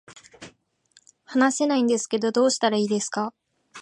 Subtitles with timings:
[1.25, 3.35] 話せないんですけど、どうしたらいいですか